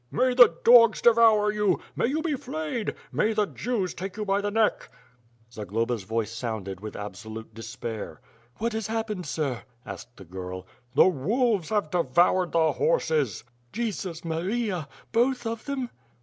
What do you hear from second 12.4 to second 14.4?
the horses." "Jesus